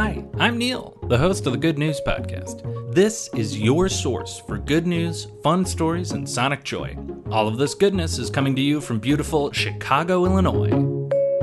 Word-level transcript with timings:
Hi, 0.00 0.24
I'm 0.38 0.58
Neil, 0.58 0.96
the 1.08 1.18
host 1.18 1.44
of 1.48 1.52
the 1.52 1.58
Good 1.58 1.76
News 1.76 2.00
Podcast. 2.06 2.94
This 2.94 3.28
is 3.34 3.58
your 3.58 3.88
source 3.88 4.38
for 4.38 4.56
good 4.56 4.86
news, 4.86 5.26
fun 5.42 5.64
stories, 5.64 6.12
and 6.12 6.30
sonic 6.30 6.62
joy. 6.62 6.96
All 7.32 7.48
of 7.48 7.58
this 7.58 7.74
goodness 7.74 8.16
is 8.16 8.30
coming 8.30 8.54
to 8.54 8.62
you 8.62 8.80
from 8.80 9.00
beautiful 9.00 9.50
Chicago, 9.50 10.24
Illinois. 10.24 10.70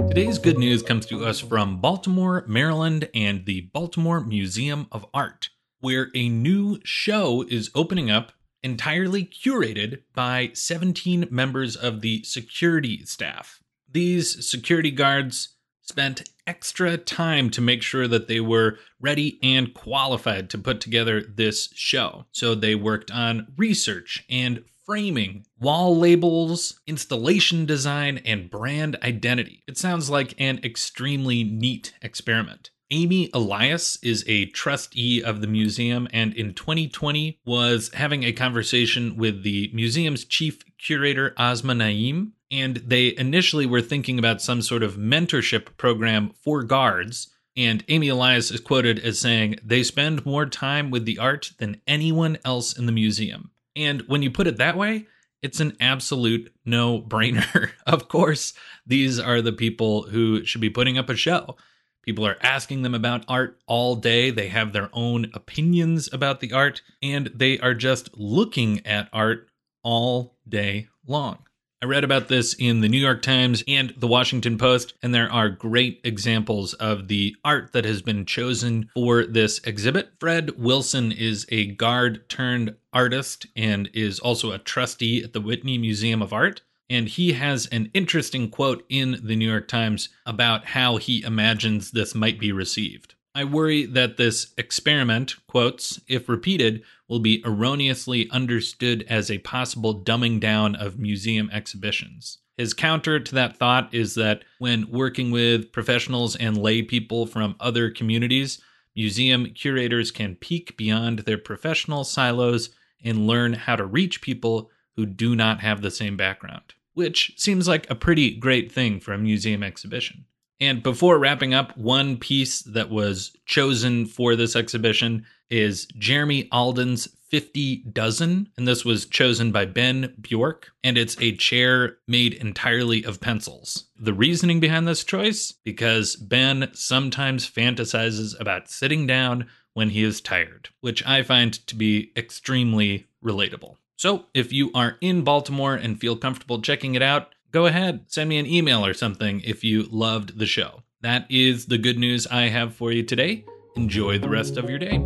Today's 0.08 0.40
good 0.40 0.58
news 0.58 0.82
comes 0.84 1.06
to 1.08 1.26
us 1.26 1.42
from 1.42 1.82
Baltimore, 1.82 2.46
Maryland, 2.48 3.10
and 3.14 3.46
the 3.46 3.70
Baltimore 3.74 4.22
Museum 4.22 4.88
of 4.90 5.06
Art, 5.14 5.50
where 5.82 6.10
a 6.16 6.30
new 6.30 6.80
show 6.86 7.44
is 7.50 7.70
opening 7.76 8.10
up 8.10 8.32
entirely 8.64 9.26
curated 9.26 10.04
by 10.14 10.52
17 10.54 11.28
members 11.30 11.76
of 11.76 12.00
the 12.00 12.24
security 12.24 13.04
staff. 13.04 13.60
These 13.92 14.50
security 14.50 14.92
guards 14.92 15.55
spent 15.86 16.30
extra 16.48 16.98
time 16.98 17.50
to 17.52 17.62
make 17.62 17.82
sure 17.82 18.08
that 18.08 18.28
they 18.28 18.40
were 18.40 18.78
ready 19.00 19.40
and 19.42 19.74
qualified 19.74 20.50
to 20.50 20.58
put 20.58 20.82
together 20.82 21.22
this 21.22 21.70
show. 21.74 22.26
So 22.32 22.56
they 22.56 22.76
worked 22.76 23.12
on 23.12 23.54
research 23.58 24.26
and 24.30 24.64
framing, 24.86 25.46
wall 25.60 25.98
labels, 25.98 26.80
installation 26.86 27.66
design, 27.66 28.20
and 28.26 28.50
brand 28.50 28.98
identity. 29.02 29.64
It 29.68 29.78
sounds 29.78 30.10
like 30.10 30.40
an 30.40 30.60
extremely 30.64 31.44
neat 31.44 31.94
experiment. 32.02 32.70
Amy 32.92 33.32
Elias 33.34 33.98
is 34.04 34.24
a 34.28 34.46
trustee 34.48 35.24
of 35.24 35.42
the 35.42 35.48
museum 35.48 36.08
and 36.14 36.34
in 36.36 36.54
2020 36.54 37.40
was 37.44 37.92
having 37.96 38.24
a 38.24 38.32
conversation 38.32 39.18
with 39.18 39.42
the 39.42 39.72
museum's 39.74 40.24
chief 40.24 40.60
curator, 40.78 41.34
Asma 41.36 41.74
Naeem, 41.74 42.34
and 42.52 42.78
they 42.78 43.16
initially 43.18 43.66
were 43.66 43.82
thinking 43.82 44.20
about 44.20 44.42
some 44.42 44.62
sort 44.62 44.84
of 44.84 44.96
mentorship 44.96 45.78
program 45.78 46.32
for 46.44 46.64
guards. 46.64 47.30
And 47.58 47.84
Amy 47.88 48.10
Elias 48.10 48.52
is 48.52 48.60
quoted 48.60 49.00
as 49.00 49.20
saying, 49.20 49.56
They 49.64 49.84
spend 49.84 50.26
more 50.26 50.46
time 50.46 50.92
with 50.92 51.06
the 51.06 51.20
art 51.20 51.52
than 51.58 51.82
anyone 51.88 52.38
else 52.44 52.78
in 52.78 52.86
the 52.86 52.92
museum. 52.92 53.52
And 53.76 54.02
when 54.08 54.22
you 54.22 54.32
put 54.32 54.48
it 54.48 54.58
that 54.58 54.78
way, 54.78 55.08
it's 55.42 55.60
an 55.60 55.78
absolute 55.80 56.54
no 56.66 57.02
brainer. 57.02 57.72
of 57.88 58.08
course, 58.08 58.54
these 58.86 59.20
are 59.20 59.42
the 59.42 59.54
people 59.54 60.04
who 60.04 60.44
should 60.46 60.62
be 60.62 60.70
putting 60.70 60.98
up 60.98 61.10
a 61.10 61.16
show. 61.16 61.56
People 62.04 62.26
are 62.26 62.38
asking 62.42 62.84
them 62.84 62.94
about 62.94 63.26
art 63.28 63.60
all 63.66 63.96
day. 63.96 64.30
They 64.30 64.48
have 64.50 64.74
their 64.74 64.90
own 64.94 65.32
opinions 65.34 66.12
about 66.14 66.40
the 66.40 66.54
art, 66.54 66.82
and 67.02 67.28
they 67.34 67.58
are 67.60 67.74
just 67.74 68.16
looking 68.16 68.86
at 68.86 69.10
art 69.12 69.50
all 69.84 70.38
day 70.48 70.88
long. 71.08 71.40
I 71.86 71.88
read 71.88 72.04
about 72.04 72.30
this 72.30 72.56
in 72.56 72.82
the 72.82 72.90
New 72.90 72.98
York 72.98 73.22
Times 73.22 73.64
and 73.68 73.94
the 73.96 74.08
Washington 74.08 74.58
Post, 74.58 74.96
and 75.04 75.14
there 75.14 75.32
are 75.32 75.50
great 75.50 76.02
examples 76.04 76.74
of 76.74 77.10
the 77.10 77.36
art 77.46 77.74
that 77.74 77.86
has 77.86 78.02
been 78.02 78.26
chosen 78.26 78.90
for 78.96 79.24
this 79.24 79.60
exhibit. 79.60 80.10
Fred 80.20 80.58
Wilson 80.58 81.12
is 81.12 81.46
a 81.50 81.68
guard 81.68 82.28
turned 82.28 82.76
artist 82.92 83.46
and 83.56 83.88
is 83.94 84.18
also 84.18 84.52
a 84.52 84.58
trustee 84.58 85.24
at 85.24 85.34
the 85.34 85.42
Whitney 85.42 85.78
Museum 85.78 86.24
of 86.24 86.34
Art. 86.34 86.62
And 86.90 87.08
he 87.08 87.34
has 87.34 87.68
an 87.68 87.92
interesting 87.94 88.50
quote 88.50 88.84
in 88.90 89.20
the 89.24 89.36
New 89.36 89.48
York 89.48 89.68
Times 89.68 90.10
about 90.26 90.66
how 90.66 90.98
he 90.98 91.22
imagines 91.24 91.92
this 91.92 92.16
might 92.16 92.40
be 92.40 92.52
received. 92.52 93.15
I 93.38 93.44
worry 93.44 93.86
that 93.86 94.16
this 94.16 94.54
experiment, 94.58 95.36
quotes, 95.46 96.00
if 96.08 96.30
repeated, 96.30 96.84
will 97.10 97.20
be 97.20 97.44
erroneously 97.46 98.30
understood 98.32 99.06
as 99.10 99.30
a 99.30 99.40
possible 99.40 99.94
dumbing 100.02 100.40
down 100.40 100.76
of 100.76 100.98
museum 100.98 101.50
exhibitions. 101.52 102.38
His 102.58 102.74
counter 102.74 103.20
to 103.20 103.36
that 103.36 103.58
thought 103.58 103.94
is 103.94 104.16
that 104.16 104.44
when 104.60 104.90
working 104.90 105.32
with 105.32 105.74
professionals 105.74 106.38
and 106.38 106.58
lay 106.58 106.82
people 106.82 107.26
from 107.26 107.58
other 107.60 107.92
communities, 107.92 108.62
museum 108.96 109.48
curators 109.48 110.12
can 110.12 110.36
peek 110.36 110.78
beyond 110.78 111.20
their 111.20 111.38
professional 111.38 112.06
silos 112.06 112.70
and 113.04 113.28
learn 113.28 113.52
how 113.52 113.76
to 113.76 113.86
reach 113.86 114.22
people 114.22 114.72
who 114.96 115.06
do 115.06 115.36
not 115.36 115.60
have 115.60 115.82
the 115.82 115.92
same 115.92 116.16
background, 116.16 116.74
which 116.94 117.34
seems 117.36 117.68
like 117.68 117.90
a 117.90 117.96
pretty 117.96 118.34
great 118.34 118.72
thing 118.72 119.02
for 119.02 119.12
a 119.12 119.18
museum 119.18 119.62
exhibition. 119.62 120.24
And 120.60 120.82
before 120.82 121.20
wrapping 121.20 121.54
up, 121.54 121.76
one 121.78 122.18
piece 122.18 122.62
that 122.62 122.90
was 122.90 123.36
chosen 123.46 124.06
for 124.06 124.36
this 124.36 124.56
exhibition 124.56 125.26
is 125.50 125.86
Jeremy 125.98 126.48
Alden's 126.52 127.08
50 127.30 127.84
Dozen. 127.92 128.50
And 128.58 128.68
this 128.68 128.86
was 128.86 129.06
chosen 129.06 129.52
by 129.52 129.66
Ben 129.66 130.14
Bjork. 130.20 130.72
And 130.84 130.98
it's 130.98 131.20
a 131.20 131.36
chair 131.36 131.98
made 132.08 132.34
entirely 132.34 133.04
of 133.04 133.20
pencils. 133.20 133.86
The 134.00 134.14
reasoning 134.14 134.60
behind 134.60 134.88
this 134.88 135.04
choice? 135.04 135.52
Because 135.52 136.16
Ben 136.16 136.70
sometimes 136.74 137.50
fantasizes 137.50 138.40
about 138.40 138.70
sitting 138.70 139.06
down 139.06 139.48
when 139.74 139.90
he 139.90 140.04
is 140.04 140.22
tired, 140.22 140.70
which 140.80 141.06
I 141.06 141.22
find 141.22 141.54
to 141.68 141.76
be 141.76 142.14
extremely 142.16 143.08
relatable. 143.24 143.76
So 143.98 144.26
if 144.34 144.54
you 144.54 144.72
are 144.74 144.98
in 145.02 145.24
Baltimore 145.24 145.76
and 145.76 146.00
feel 146.00 146.16
comfortable 146.16 146.62
checking 146.62 146.96
it 146.96 147.02
out, 147.02 147.35
go 147.56 147.66
ahead, 147.68 148.02
send 148.08 148.28
me 148.28 148.38
an 148.38 148.46
email 148.46 148.86
or 148.86 148.94
something 148.94 149.40
if 149.46 149.64
you 149.64 149.88
loved 149.90 150.38
the 150.38 150.46
show. 150.46 150.84
That 151.00 151.26
is 151.30 151.68
the 151.68 151.78
good 151.78 151.98
news 151.98 152.28
I 152.28 152.50
have 152.50 152.76
for 152.76 152.92
you 152.92 153.02
today. 153.02 153.46
Enjoy 153.78 154.20
the 154.20 154.28
rest 154.28 154.58
of 154.58 154.70
your 154.70 154.78
day. 154.78 155.02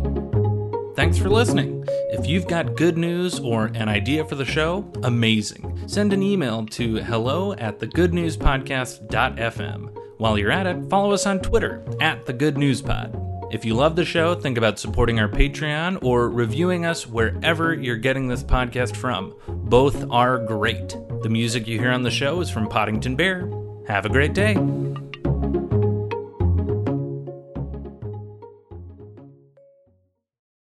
Thanks 0.96 1.16
for 1.16 1.30
listening. 1.30 1.84
If 2.10 2.26
you've 2.26 2.48
got 2.48 2.74
good 2.74 2.98
news 2.98 3.38
or 3.38 3.66
an 3.66 3.88
idea 3.88 4.24
for 4.24 4.34
the 4.34 4.44
show, 4.44 4.90
amazing. 5.04 5.80
Send 5.86 6.12
an 6.12 6.24
email 6.24 6.66
to 6.66 6.96
hello 6.96 7.52
at 7.52 7.78
thegoodnewspodcast.fm. 7.78 9.96
While 10.18 10.36
you're 10.36 10.50
at 10.50 10.66
it, 10.66 10.90
follow 10.90 11.12
us 11.12 11.26
on 11.26 11.38
Twitter 11.38 11.84
at 12.00 12.26
the 12.26 12.32
Good 12.32 12.58
News 12.58 12.82
Pod. 12.82 13.16
If 13.52 13.64
you 13.64 13.74
love 13.74 13.94
the 13.94 14.04
show, 14.04 14.34
think 14.34 14.58
about 14.58 14.80
supporting 14.80 15.20
our 15.20 15.28
Patreon 15.28 16.02
or 16.02 16.28
reviewing 16.28 16.84
us 16.84 17.06
wherever 17.06 17.74
you're 17.74 17.96
getting 17.96 18.26
this 18.26 18.42
podcast 18.42 18.96
from. 18.96 19.36
Both 19.46 20.10
are 20.10 20.44
great. 20.44 20.96
The 21.22 21.28
music 21.28 21.68
you 21.68 21.78
hear 21.78 21.90
on 21.90 22.02
the 22.02 22.10
show 22.10 22.40
is 22.40 22.48
from 22.48 22.66
Poddington 22.66 23.14
Bear. 23.14 23.50
Have 23.86 24.06
a 24.06 24.08
great 24.08 24.32
day. 24.32 24.54